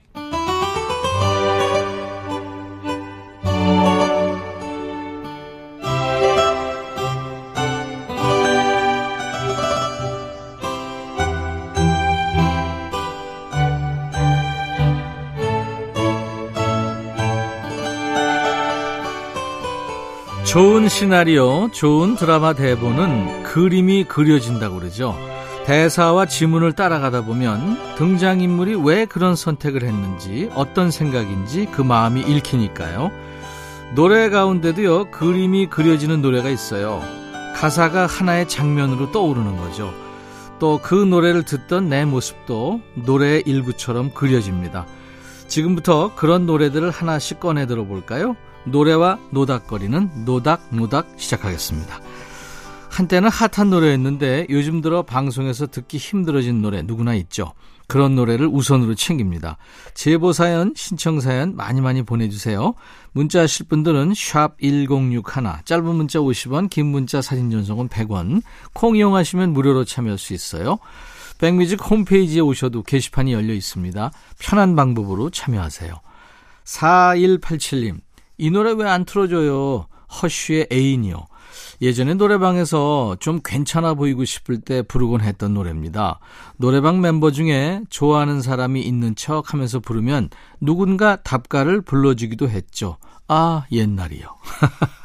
좋은 20.51 20.89
시나리오, 20.89 21.71
좋은 21.71 22.17
드라마 22.17 22.51
대본은 22.51 23.43
그림이 23.43 24.03
그려진다고 24.03 24.79
그러죠. 24.79 25.17
대사와 25.65 26.25
지문을 26.25 26.73
따라가다 26.73 27.21
보면 27.23 27.95
등장인물이 27.95 28.75
왜 28.83 29.05
그런 29.05 29.37
선택을 29.37 29.83
했는지, 29.83 30.49
어떤 30.53 30.91
생각인지 30.91 31.67
그 31.71 31.81
마음이 31.81 32.19
읽히니까요. 32.19 33.11
노래 33.95 34.29
가운데도요, 34.29 35.11
그림이 35.11 35.67
그려지는 35.67 36.21
노래가 36.21 36.49
있어요. 36.49 37.01
가사가 37.55 38.05
하나의 38.05 38.49
장면으로 38.49 39.13
떠오르는 39.13 39.55
거죠. 39.55 39.93
또 40.59 40.81
그 40.83 40.95
노래를 40.95 41.43
듣던 41.43 41.87
내 41.87 42.03
모습도 42.03 42.81
노래의 42.95 43.43
일부처럼 43.45 44.13
그려집니다. 44.13 44.85
지금부터 45.47 46.13
그런 46.15 46.45
노래들을 46.45 46.91
하나씩 46.91 47.39
꺼내 47.39 47.67
들어볼까요? 47.67 48.35
노래와 48.65 49.19
노닥거리는 49.31 50.25
노닥노닥 50.25 51.13
시작하겠습니다. 51.17 51.99
한때는 52.89 53.29
핫한 53.29 53.69
노래였는데 53.69 54.47
요즘 54.49 54.81
들어 54.81 55.03
방송에서 55.03 55.67
듣기 55.67 55.97
힘들어진 55.97 56.61
노래 56.61 56.81
누구나 56.81 57.15
있죠. 57.15 57.53
그런 57.87 58.15
노래를 58.15 58.47
우선으로 58.47 58.95
챙깁니다. 58.95 59.57
제보 59.93 60.31
사연, 60.31 60.73
신청 60.77 61.19
사연 61.19 61.55
많이 61.55 61.81
많이 61.81 62.03
보내주세요. 62.03 62.73
문자 63.11 63.41
하실 63.41 63.67
분들은 63.67 64.13
샵 64.15 64.55
1061, 64.61 65.23
짧은 65.65 65.83
문자 65.83 66.19
50원, 66.19 66.69
긴 66.69 66.85
문자 66.85 67.21
사진 67.21 67.51
전송은 67.51 67.89
100원, 67.89 68.43
콩 68.73 68.95
이용하시면 68.95 69.51
무료로 69.51 69.83
참여할 69.83 70.17
수 70.17 70.33
있어요. 70.33 70.79
백뮤직 71.37 71.83
홈페이지에 71.83 72.39
오셔도 72.39 72.83
게시판이 72.83 73.33
열려 73.33 73.53
있습니다. 73.53 74.11
편한 74.39 74.75
방법으로 74.75 75.29
참여하세요. 75.29 75.93
4187님, 76.63 77.99
이 78.41 78.49
노래 78.49 78.71
왜 78.71 78.87
안 78.89 79.05
틀어줘요? 79.05 79.85
허쉬의 80.21 80.67
애인이요. 80.71 81.27
예전에 81.81 82.15
노래방에서 82.15 83.17
좀 83.19 83.39
괜찮아 83.43 83.93
보이고 83.93 84.25
싶을 84.25 84.61
때 84.61 84.81
부르곤 84.81 85.21
했던 85.21 85.53
노래입니다. 85.53 86.19
노래방 86.57 87.01
멤버 87.01 87.29
중에 87.31 87.81
좋아하는 87.89 88.41
사람이 88.41 88.81
있는 88.81 89.15
척 89.15 89.53
하면서 89.53 89.79
부르면 89.79 90.29
누군가 90.59 91.17
답가를 91.17 91.81
불러주기도 91.81 92.49
했죠. 92.49 92.97
아, 93.27 93.65
옛날이요. 93.71 94.25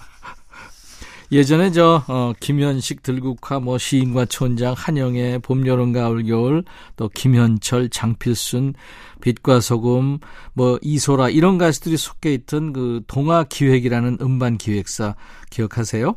예전에 1.33 1.73
저 1.73 2.05
어, 2.07 2.33
김현식 2.39 3.03
들국화 3.03 3.59
뭐 3.59 3.79
시인과 3.79 4.27
촌장 4.27 4.75
한영애 4.77 5.39
봄 5.39 5.67
여름 5.67 5.93
가을 5.93 6.25
겨울 6.25 6.65
또 6.97 7.09
김현철 7.09 7.89
장필순 7.91 8.75
빛과 9.21 9.61
소금 9.61 10.19
뭐 10.53 10.79
이소라 10.83 11.31
이런 11.31 11.59
가수들이 11.59 11.97
속해 11.97 12.33
있던 12.35 12.73
그 12.73 13.03
동화 13.09 13.43
기획이라는 13.45 14.19
음반 14.21 14.57
기획사 14.57 15.17
기억하세요? 15.51 16.15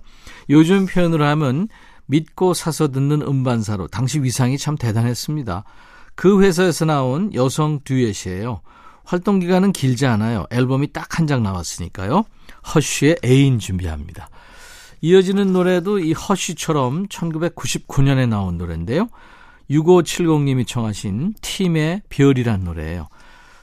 요즘 0.51 0.85
표현으로 0.85 1.25
하면 1.25 1.69
믿고 2.05 2.53
사서 2.53 2.89
듣는 2.89 3.21
음반사로 3.21 3.87
당시 3.87 4.21
위상이 4.21 4.57
참 4.57 4.75
대단했습니다. 4.77 5.63
그 6.15 6.41
회사에서 6.41 6.85
나온 6.85 7.33
여성 7.33 7.79
듀엣이에요. 7.83 8.61
활동 9.05 9.39
기간은 9.39 9.73
길지 9.73 10.05
않아요. 10.05 10.45
앨범이 10.51 10.91
딱 10.93 11.17
한 11.19 11.25
장 11.27 11.41
나왔으니까요. 11.41 12.25
허쉬의 12.75 13.17
애인 13.25 13.57
준비합니다. 13.59 14.29
이어지는 15.01 15.53
노래도 15.53 15.99
이 15.99 16.13
허쉬처럼 16.13 17.07
1999년에 17.07 18.27
나온 18.27 18.57
노래인데요. 18.57 19.07
6570님이 19.69 20.65
청하신 20.67 21.35
팀의 21.41 22.01
별이란 22.09 22.63
노래예요. 22.63 23.07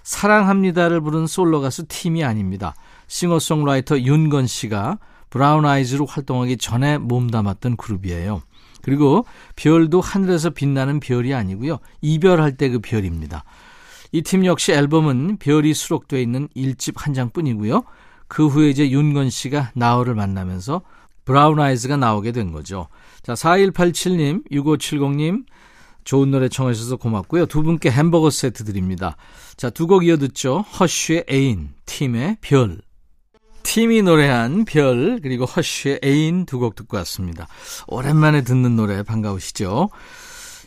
사랑합니다를 0.03 1.01
부른 1.01 1.27
솔로 1.27 1.61
가수 1.61 1.85
팀이 1.89 2.23
아닙니다. 2.25 2.75
싱어송라이터 3.09 4.01
윤건 4.01 4.47
씨가 4.47 4.99
브라운 5.31 5.67
아이즈로 5.67 6.07
활동하기 6.07 6.59
전에 6.59 6.99
몸담았던 6.99 7.77
그룹이에요. 7.77 8.43
그리고 8.83 9.27
별도 9.57 10.01
하늘에서 10.01 10.51
빛나는 10.51 11.01
별이 11.01 11.35
아니고요. 11.35 11.79
이별할 12.03 12.57
때 12.57 12.69
그 12.71 12.79
별입니다. 12.79 13.43
이 14.13 14.23
팀 14.23 14.47
역시 14.47 14.73
앨범은 14.73 15.39
별이 15.39 15.75
수록되어 15.75 16.21
있는 16.21 16.49
1집 16.57 16.95
한 16.97 17.13
장뿐이고요. 17.13 17.83
그 18.29 18.47
후에 18.47 18.71
이제 18.71 18.89
윤건 18.89 19.31
씨가 19.31 19.73
나얼을 19.75 20.15
만나면서 20.15 20.83
브라운 21.27 21.61
아이즈가 21.61 21.99
나오게 21.99 22.33
된 22.33 22.53
거죠. 22.53 22.89
자, 23.23 23.35
4187님, 23.35 24.51
6570님, 24.51 25.45
좋은 26.05 26.31
노래 26.31 26.49
청하셔서 26.49 26.97
고맙고요. 26.97 27.47
두 27.47 27.63
분께 27.63 27.91
햄버거 27.91 28.31
세트 28.31 28.65
드립니다. 28.65 29.17
자, 29.57 29.69
두 29.69 29.87
곡 29.89 30.07
이어 30.07 30.17
듣죠. 30.17 30.61
허쉬의 30.61 31.25
애인, 31.31 31.71
팀의 31.85 32.39
별. 32.41 32.81
팀이 33.65 34.03
노래한 34.03 34.65
별, 34.65 35.19
그리고 35.21 35.45
허쉬의 35.45 35.99
애인 36.05 36.47
두 36.47 36.61
곡 36.61 36.77
듣고 36.77 36.97
왔습니다. 36.99 37.49
오랜만에 37.89 38.43
듣는 38.43 38.77
노래 38.77 39.03
반가우시죠? 39.03 39.91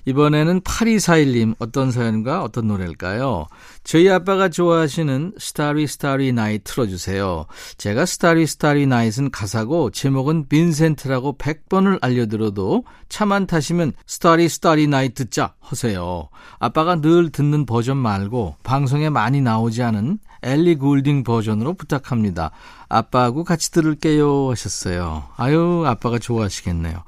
이번에는 0.05 0.61
8241님 0.61 1.55
어떤 1.59 1.91
사연과 1.91 2.43
어떤 2.43 2.67
노래일까요? 2.67 3.47
저희 3.83 4.09
아빠가 4.09 4.49
좋아하시는 4.49 5.33
Starry 5.37 5.87
starry 5.87 6.31
night 6.31 6.63
틀어주세요. 6.63 7.45
제가 7.77 8.05
Starry 8.05 8.47
starry 8.47 8.87
night은 8.87 9.31
가사고 9.31 9.91
제목은 9.91 10.47
빈센트라고 10.47 11.37
100번을 11.37 11.99
알려드려도 12.01 12.83
차만 13.09 13.47
타시면 13.47 13.93
Starry 14.05 14.49
starry 14.49 14.87
night 14.87 15.13
듣자 15.13 15.53
하세요. 15.59 16.29
아빠가 16.59 16.99
늘 16.99 17.31
듣는 17.31 17.65
버전 17.65 17.97
말고 17.97 18.55
방송에 18.63 19.09
많이 19.09 19.41
나오지 19.41 19.83
않은 19.83 20.19
엘리 20.41 20.75
굴딩 20.75 21.23
버전으로 21.23 21.73
부탁합니다. 21.73 22.51
아빠하고 22.87 23.43
같이 23.43 23.71
들을게요 23.71 24.51
하셨어요. 24.51 25.25
아유 25.35 25.83
아빠가 25.85 26.17
좋아하시겠네요. 26.19 27.03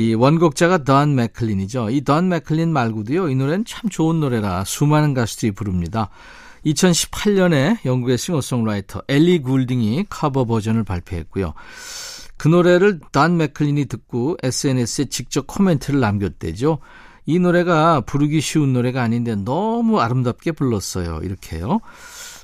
이 0.00 0.14
원곡자가 0.14 0.84
던 0.84 1.14
맥클린이죠. 1.14 1.90
이 1.90 2.00
던 2.02 2.28
맥클린 2.28 2.72
말고도요. 2.72 3.28
이 3.28 3.34
노래는 3.34 3.64
참 3.66 3.90
좋은 3.90 4.20
노래라 4.20 4.64
수많은 4.64 5.12
가수들이 5.14 5.52
부릅니다. 5.52 6.08
2018년에 6.64 7.84
영국의 7.84 8.18
싱어송라이터 8.18 9.02
엘리 9.08 9.42
굴딩이 9.42 10.06
커버 10.08 10.44
버전을 10.44 10.84
발표했고요. 10.84 11.54
그 12.36 12.48
노래를 12.48 13.00
던 13.12 13.36
맥클린이 13.36 13.84
듣고 13.86 14.36
SNS에 14.42 15.06
직접 15.06 15.46
코멘트를 15.46 16.00
남겼대죠. 16.00 16.78
이 17.26 17.38
노래가 17.38 18.00
부르기 18.00 18.40
쉬운 18.40 18.72
노래가 18.72 19.02
아닌데 19.02 19.34
너무 19.36 20.00
아름답게 20.00 20.52
불렀어요. 20.52 21.20
이렇게요. 21.22 21.80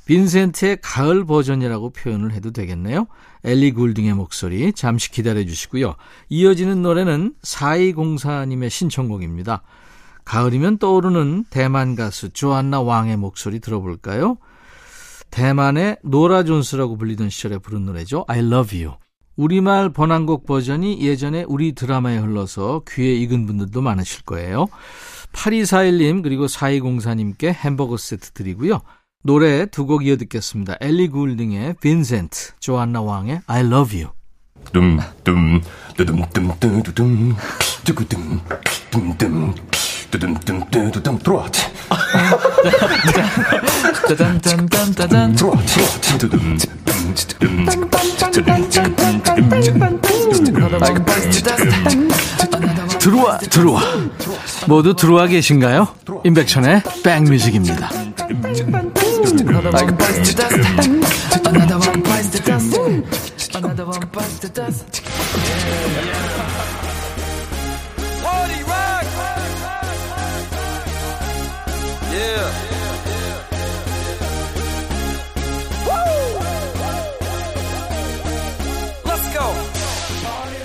빈센트의 0.07 0.79
가을 0.81 1.25
버전이라고 1.25 1.91
표현을 1.91 2.33
해도 2.33 2.53
되겠네요. 2.53 3.07
엘리 3.45 3.73
굴딩의 3.73 4.15
목소리 4.15 4.73
잠시 4.73 5.11
기다려 5.11 5.45
주시고요. 5.45 5.97
이어지는 6.29 6.83
노래는 6.83 7.35
4204님의 7.43 8.71
신청곡입니다. 8.71 9.63
가을이면 10.25 10.79
떠오르는 10.79 11.45
대만 11.51 11.95
가수 11.95 12.31
조안나 12.31 12.81
왕의 12.81 13.17
목소리 13.17 13.61
들어볼까요? 13.61 14.39
대만의 15.31 15.99
노라 16.03 16.45
존스라고 16.45 16.97
불리던 16.97 17.29
시절에 17.29 17.59
부른 17.59 17.85
노래죠. 17.85 18.25
I 18.29 18.39
love 18.41 18.85
you. 18.85 18.97
우리말 19.37 19.91
번안곡 19.91 20.47
버전이 20.47 21.01
예전에 21.01 21.45
우리 21.47 21.73
드라마에 21.73 22.19
흘러서 22.19 22.83
귀에 22.89 23.15
익은 23.17 23.47
분들도 23.47 23.83
많으실 23.83 24.23
거예요. 24.23 24.67
8241님 25.33 26.23
그리고 26.23 26.47
4204님께 26.47 27.53
햄버거 27.53 27.97
세트 27.97 28.31
드리고요. 28.33 28.81
노래 29.27 29.67
두 29.67 29.87
곡 29.87 30.07
이어 30.07 30.17
듣겠습니다. 30.17 30.77
엘리 30.81 31.09
굴딩의 31.09 31.75
빈센트, 31.81 32.53
조안나 32.61 33.03
왕의 33.03 33.41
I 33.49 33.61
love 33.67 34.01
you. 34.01 34.13
둠둠 34.73 35.61
뚜둠둠뚜두둠 35.97 37.35
뚜구둠 37.85 38.41
둠둠 38.91 39.55
뚜둠둠 40.11 40.71
뚜두둠 40.71 41.19
들어와 41.19 41.49
짜잔짠짠짠짠 44.09 45.35
들어와 45.35 45.59
뚜둠 46.19 46.57
들어와 52.99 53.39
들어와 53.39 53.83
모두 54.67 54.95
들어와 54.95 55.27
계신가요? 55.27 55.89
임백천의 56.25 56.83
백뮤직입니다. 57.05 57.91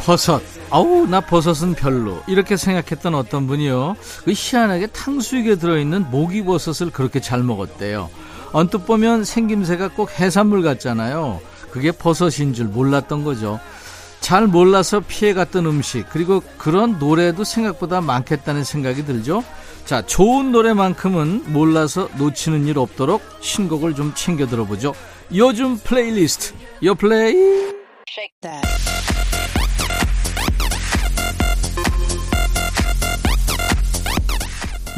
버섯. 0.05 0.41
아우, 0.69 1.07
나 1.07 1.21
버섯은 1.21 1.75
별로. 1.75 2.21
이렇게 2.27 2.57
생각했던 2.57 3.13
어떤 3.15 3.47
분이요. 3.47 3.95
그 4.25 4.33
희한하게 4.35 4.87
탕수육에 4.87 5.55
들어있는 5.55 6.09
모기버섯을 6.11 6.91
그렇게 6.91 7.19
잘 7.19 7.43
먹었대요. 7.43 8.09
언뜻 8.53 8.85
보면 8.85 9.23
생김새가 9.23 9.89
꼭 9.89 10.19
해산물 10.19 10.61
같잖아요. 10.61 11.39
그게 11.71 11.91
버섯인 11.91 12.53
줄 12.53 12.65
몰랐던 12.65 13.23
거죠. 13.23 13.59
잘 14.19 14.45
몰라서 14.45 14.99
피해갔던 14.99 15.65
음식, 15.65 16.05
그리고 16.09 16.43
그런 16.57 16.99
노래도 16.99 17.43
생각보다 17.43 18.01
많겠다는 18.01 18.63
생각이 18.63 19.05
들죠. 19.05 19.43
자, 19.85 20.05
좋은 20.05 20.51
노래만큼은 20.51 21.51
몰라서 21.51 22.07
놓치는 22.17 22.67
일 22.67 22.77
없도록 22.77 23.21
신곡을 23.39 23.95
좀 23.95 24.13
챙겨 24.15 24.45
들어보죠. 24.45 24.93
요즘 25.33 25.77
플레이리스트, 25.77 26.53
요 26.83 26.93
플레이. 26.93 27.71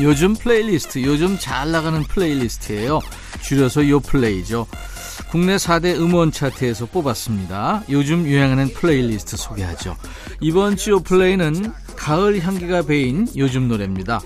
요즘 0.01 0.33
플레이리스트, 0.33 1.03
요즘 1.03 1.37
잘 1.39 1.71
나가는 1.71 2.03
플레이리스트예요. 2.03 2.99
줄여서 3.43 3.87
요플레이죠. 3.89 4.65
국내 5.29 5.57
4대 5.57 5.95
음원 5.99 6.31
차트에서 6.31 6.87
뽑았습니다. 6.87 7.83
요즘 7.89 8.25
유행하는 8.25 8.73
플레이리스트 8.73 9.37
소개하죠. 9.37 9.95
이번 10.41 10.75
주 10.75 10.91
요플레이는 10.91 11.71
가을 11.95 12.39
향기가 12.41 12.81
배인 12.83 13.27
요즘 13.35 13.67
노래입니다. 13.67 14.21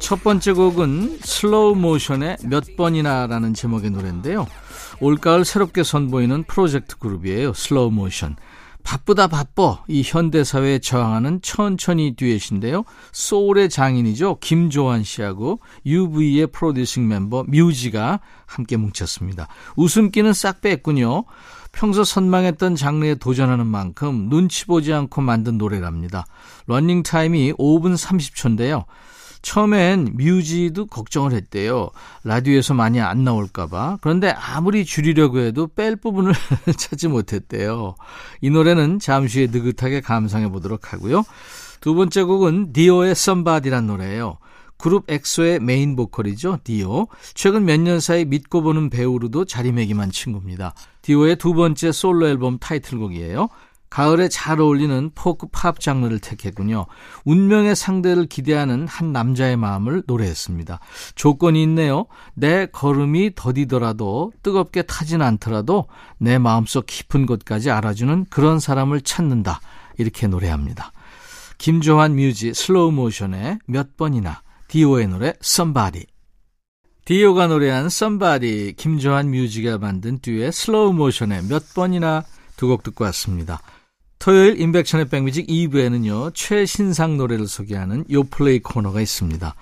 첫 0.00 0.24
번째 0.24 0.52
곡은 0.52 1.18
슬로우 1.22 1.74
모션의 1.76 2.38
몇 2.44 2.76
번이나 2.76 3.26
라는 3.26 3.54
제목의 3.54 3.90
노래인데요. 3.90 4.46
올가을 5.00 5.44
새롭게 5.44 5.82
선보이는 5.82 6.44
프로젝트 6.44 6.98
그룹이에요. 6.98 7.52
슬로우 7.52 7.90
모션. 7.90 8.36
바쁘다 8.82 9.26
바빠 9.26 9.82
이 9.88 10.02
현대사회에 10.04 10.78
저항하는 10.80 11.40
천천히 11.42 12.14
듀엣인데요. 12.16 12.84
소울의 13.12 13.68
장인이죠. 13.68 14.38
김조한 14.40 15.04
씨하고 15.04 15.60
UV의 15.86 16.48
프로듀싱 16.48 17.08
멤버 17.08 17.44
뮤지가 17.44 18.20
함께 18.46 18.76
뭉쳤습니다. 18.76 19.48
웃음기는 19.76 20.32
싹 20.32 20.60
뺐군요. 20.60 21.24
평소 21.72 22.02
선망했던 22.02 22.74
장르에 22.74 23.14
도전하는 23.14 23.66
만큼 23.66 24.28
눈치 24.28 24.66
보지 24.66 24.92
않고 24.92 25.20
만든 25.20 25.56
노래랍니다. 25.56 26.26
러닝타임이 26.66 27.52
5분 27.52 27.96
30초인데요. 27.96 28.84
처음엔 29.42 30.14
뮤지도 30.16 30.86
걱정을 30.86 31.32
했대요. 31.32 31.90
라디오에서 32.24 32.74
많이 32.74 33.00
안 33.00 33.24
나올까봐. 33.24 33.98
그런데 34.00 34.30
아무리 34.30 34.84
줄이려고 34.84 35.38
해도 35.38 35.66
뺄 35.66 35.96
부분을 35.96 36.32
찾지 36.76 37.08
못했대요. 37.08 37.94
이 38.42 38.50
노래는 38.50 38.98
잠시 38.98 39.40
후에 39.40 39.48
느긋하게 39.50 40.00
감상해 40.02 40.48
보도록 40.48 40.92
하고요. 40.92 41.24
두 41.80 41.94
번째 41.94 42.22
곡은 42.24 42.72
디오의 42.72 43.14
Somebody란 43.14 43.86
노래예요. 43.86 44.36
그룹 44.76 45.10
엑소의 45.10 45.60
메인 45.60 45.94
보컬이죠. 45.94 46.58
디오. 46.64 47.06
최근 47.34 47.64
몇 47.66 47.78
년 47.80 48.00
사이 48.00 48.24
믿고 48.24 48.62
보는 48.62 48.88
배우로도 48.88 49.44
자리매김한 49.44 50.10
친구입니다. 50.10 50.74
디오의 51.02 51.36
두 51.36 51.52
번째 51.54 51.92
솔로 51.92 52.26
앨범 52.28 52.58
타이틀곡이에요. 52.58 53.48
가을에 53.90 54.28
잘 54.28 54.60
어울리는 54.60 55.10
포크 55.14 55.48
팝 55.50 55.80
장르를 55.80 56.20
택했군요. 56.20 56.86
운명의 57.24 57.74
상대를 57.74 58.26
기대하는 58.26 58.86
한 58.86 59.12
남자의 59.12 59.56
마음을 59.56 60.04
노래했습니다. 60.06 60.78
조건이 61.16 61.62
있네요. 61.64 62.06
내 62.34 62.66
걸음이 62.66 63.32
더디더라도 63.34 64.32
뜨겁게 64.42 64.82
타진 64.82 65.22
않더라도 65.22 65.86
내 66.18 66.38
마음속 66.38 66.86
깊은 66.86 67.26
곳까지 67.26 67.70
알아주는 67.70 68.26
그런 68.30 68.60
사람을 68.60 69.00
찾는다. 69.00 69.60
이렇게 69.98 70.28
노래합니다. 70.28 70.92
김조한 71.58 72.14
뮤지 72.14 72.54
슬로우 72.54 72.92
모션의 72.92 73.58
몇 73.66 73.96
번이나 73.96 74.42
디오의 74.68 75.08
노래 75.08 75.34
Somebody. 75.42 76.06
디오가 77.04 77.48
노래한 77.48 77.86
Somebody, 77.86 78.74
김조한 78.74 79.30
뮤지가 79.30 79.78
만든 79.78 80.20
듀엣 80.20 80.54
슬로우 80.54 80.92
모션의 80.92 81.42
몇 81.48 81.74
번이나 81.74 82.22
두 82.56 82.68
곡 82.68 82.82
듣고 82.82 83.04
왔습니다. 83.04 83.60
토요일 84.20 84.60
임백천의 84.60 85.08
백뮤직 85.08 85.46
2부에는요, 85.46 86.34
최신상 86.34 87.16
노래를 87.16 87.48
소개하는 87.48 88.04
요플레이 88.10 88.60
코너가 88.60 89.00
있습니다. 89.00 89.54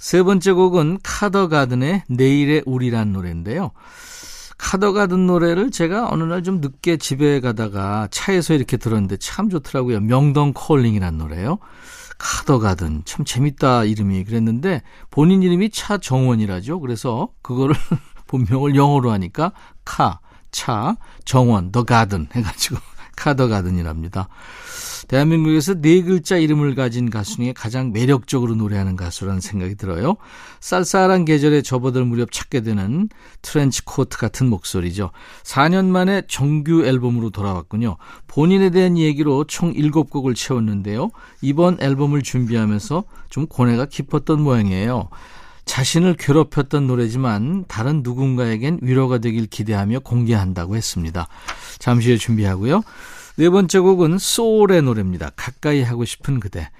세 0.00 0.22
번째 0.24 0.52
곡은 0.52 0.98
카더가든의 1.04 2.02
내일의 2.08 2.64
우리란 2.66 3.12
노래인데요. 3.12 3.70
카더가든 4.58 5.28
노래를 5.28 5.70
제가 5.70 6.08
어느 6.10 6.24
날 6.24 6.42
좀 6.42 6.60
늦게 6.60 6.96
집에 6.96 7.38
가다가 7.38 8.08
차에서 8.10 8.54
이렇게 8.54 8.76
들었는데 8.76 9.16
참 9.18 9.48
좋더라고요. 9.48 10.00
명동 10.00 10.52
콜링이란 10.54 11.16
노래요. 11.16 11.58
카더가든 12.18 13.02
참 13.04 13.24
재밌다 13.24 13.84
이름이 13.84 14.24
그랬는데 14.24 14.82
본인 15.10 15.44
이름이 15.44 15.70
차정원이라죠. 15.70 16.80
그래서 16.80 17.28
그거를 17.42 17.76
본명을 18.26 18.74
영어로 18.74 19.12
하니까 19.12 19.52
카, 19.84 20.18
차, 20.50 20.96
정원, 21.24 21.70
더 21.70 21.84
가든 21.84 22.26
해가지고 22.34 22.93
카더 23.16 23.48
가든이랍니다. 23.48 24.28
대한민국에서 25.08 25.74
네 25.80 26.02
글자 26.02 26.36
이름을 26.36 26.74
가진 26.74 27.10
가수 27.10 27.36
중에 27.36 27.52
가장 27.52 27.92
매력적으로 27.92 28.54
노래하는 28.54 28.96
가수라는 28.96 29.40
생각이 29.40 29.74
들어요. 29.74 30.16
쌀쌀한 30.60 31.24
계절에 31.24 31.62
접어들 31.62 32.04
무렵 32.04 32.32
찾게 32.32 32.62
되는 32.62 33.08
트렌치 33.42 33.84
코트 33.84 34.16
같은 34.16 34.48
목소리죠. 34.48 35.10
4년 35.42 35.86
만에 35.86 36.22
정규 36.26 36.84
앨범으로 36.86 37.30
돌아왔군요. 37.30 37.96
본인에 38.26 38.70
대한 38.70 38.96
얘기로 38.96 39.44
총 39.44 39.74
7곡을 39.74 40.34
채웠는데요. 40.34 41.10
이번 41.42 41.76
앨범을 41.80 42.22
준비하면서 42.22 43.04
좀 43.28 43.46
고뇌가 43.46 43.86
깊었던 43.86 44.40
모양이에요. 44.40 45.08
자신을 45.64 46.14
괴롭혔던 46.14 46.86
노래지만 46.86 47.64
다른 47.68 48.02
누군가에겐 48.02 48.80
위로가 48.82 49.18
되길 49.18 49.46
기대하며 49.46 50.00
공개한다고 50.00 50.76
했습니다. 50.76 51.28
잠시 51.78 52.08
후에 52.08 52.18
준비하고요. 52.18 52.82
네 53.36 53.50
번째 53.50 53.78
곡은 53.80 54.18
쏠의 54.18 54.82
노래입니다. 54.82 55.30
가까이 55.36 55.82
하고 55.82 56.04
싶은 56.04 56.38
그대. 56.40 56.70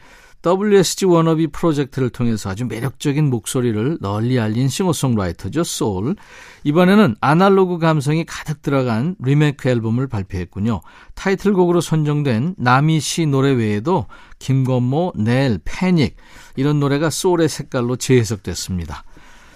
WSG 0.45 1.07
워너비 1.07 1.47
프로젝트를 1.49 2.11
통해서 2.11 2.51
아주 2.51 2.67
매력적인 2.67 3.31
목소리를 3.31 3.99
널리 4.01 4.39
알린 4.39 4.69
싱어송라이터죠, 4.69 5.65
쏠. 5.65 6.17
이번에는 6.65 7.17
아날로그 7.21 7.79
감성이 7.79 8.25
가득 8.27 8.61
들어간 8.61 9.17
리메이크 9.21 9.69
앨범을 9.69 10.07
발표했군요. 10.07 10.83
타이틀곡으로 11.15 11.81
선정된 11.81 12.57
나미 12.59 13.01
씨 13.01 13.25
노래 13.25 13.53
외에도 13.53 14.07
김건모, 14.39 15.15
넬, 15.17 15.61
패닉 15.65 16.17
이런 16.57 16.79
노래가 16.79 17.09
쏠의 17.09 17.49
색깔로 17.49 17.97
재해석됐습니다. 17.97 19.05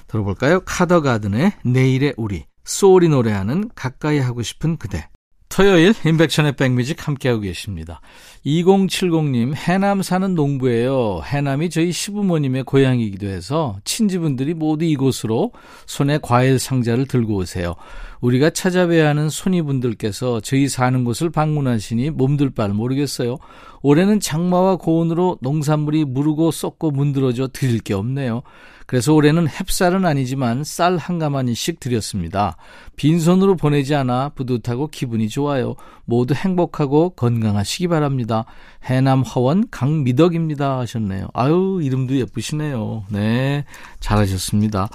들어볼까요? 0.07 0.61
카더가든의 0.61 1.53
내일의 1.65 2.15
우리, 2.17 2.47
쏠이 2.65 3.09
노래하는 3.09 3.69
가까이 3.75 4.19
하고 4.19 4.43
싶은 4.43 4.79
그대. 4.79 5.09
토요일 5.49 5.95
인백션의 6.05 6.53
백뮤직 6.53 7.07
함께하고 7.07 7.41
계십니다. 7.41 8.01
2070님 8.47 9.55
해남 9.55 10.03
사는 10.03 10.35
농부예요. 10.35 11.23
해남이 11.25 11.71
저희 11.71 11.91
시부모님의 11.91 12.65
고향이기도 12.65 13.27
해서 13.27 13.79
친지분들이 13.85 14.55
모두 14.55 14.85
이곳으로 14.85 15.53
손에 15.87 16.19
과일 16.23 16.59
상자를 16.59 17.07
들고 17.07 17.37
오세요. 17.37 17.75
우리가 18.21 18.51
찾아뵈야 18.51 19.09
하는 19.09 19.29
손이분들께서 19.31 20.41
저희 20.41 20.69
사는 20.69 21.05
곳을 21.05 21.31
방문하시니 21.31 22.11
몸둘 22.11 22.51
바를 22.51 22.75
모르겠어요. 22.75 23.39
올해는 23.83 24.21
장마와 24.21 24.77
고온으로 24.77 25.39
농산물이 25.41 26.05
무르고 26.05 26.51
썩고 26.51 26.91
문드러져 26.91 27.49
드릴 27.49 27.81
게 27.81 27.95
없네요. 27.95 28.43
그래서 28.89 29.13
올해는 29.13 29.47
햅쌀은 29.47 30.07
아니지만 30.07 30.65
쌀 30.65 30.97
한 30.97 31.19
가마니씩 31.19 31.79
드렸습니다. 31.79 32.57
빈손으로 32.97 33.55
보내지 33.55 33.95
않아 33.95 34.31
뿌듯하고 34.31 34.89
기분이 34.89 35.29
좋아요. 35.29 35.77
모두 36.07 36.33
행복하고 36.33 37.11
건강하시기 37.11 37.89
바랍니다. 37.89 38.47
해남 38.83 39.23
화원 39.27 39.69
강미덕입니다 39.71 40.79
하셨네요. 40.79 41.29
아유 41.35 41.81
이름도 41.83 42.17
예쁘시네요. 42.17 43.05
네 43.11 43.67
잘하셨습니다. 44.01 44.89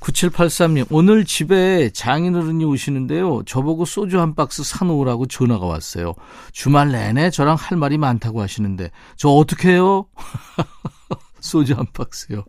9783님 0.00 0.86
오늘 0.90 1.24
집에 1.24 1.88
장인어른이 1.88 2.66
오시는데요. 2.66 3.44
저보고 3.46 3.86
소주 3.86 4.20
한 4.20 4.34
박스 4.34 4.62
사놓으라고 4.62 5.24
전화가 5.24 5.64
왔어요. 5.64 6.12
주말 6.52 6.92
내내 6.92 7.30
저랑 7.30 7.56
할 7.58 7.78
말이 7.78 7.96
많다고 7.96 8.42
하시는데 8.42 8.90
저 9.16 9.30
어떻게 9.30 9.70
해요? 9.70 10.04
소주 11.40 11.72
한 11.74 11.86
박스요. 11.94 12.44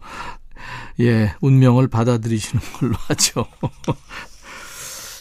예, 1.00 1.34
운명을 1.42 1.88
받아들이시는 1.88 2.62
걸로 2.80 2.94
하죠. 3.10 3.46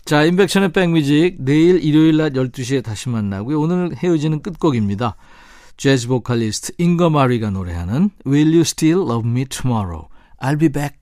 자, 0.04 0.24
인백션의 0.24 0.72
백뮤직 0.72 1.36
내일 1.38 1.82
일요일 1.82 2.16
낮 2.16 2.32
12시에 2.32 2.82
다시 2.82 3.08
만나고요. 3.08 3.60
오늘 3.60 3.94
헤어지는 3.96 4.42
끝곡입니다. 4.42 5.16
재즈 5.76 6.08
보컬리스트 6.08 6.72
잉거 6.78 7.10
마리가 7.10 7.50
노래하는 7.50 8.10
Will 8.26 8.48
You 8.48 8.60
Still 8.60 9.00
Love 9.00 9.28
Me 9.28 9.44
Tomorrow? 9.46 10.08
I'll 10.40 10.58
be 10.58 10.68
back. 10.68 11.01